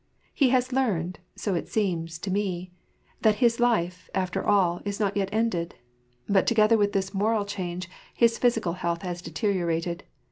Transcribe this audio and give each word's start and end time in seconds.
Ue 0.37 0.49
has 0.49 0.71
learned, 0.73 1.19
so 1.35 1.53
it 1.53 1.67
seems, 1.69 2.17
to 2.17 2.31
me, 2.31 2.71
that 3.21 3.35
his 3.35 3.59
life, 3.59 4.09
after 4.15 4.43
all, 4.43 4.81
is 4.83 4.99
not 4.99 5.15
yet 5.15 5.29
ended. 5.31 5.75
But 6.27 6.47
together 6.47 6.75
with 6.75 6.93
this 6.93 7.13
moral 7.13 7.45
change, 7.45 7.87
his 8.15 8.39
physical 8.39 8.73
health 8.73 9.03
has 9.03 9.21
deteriorated. 9.21 10.03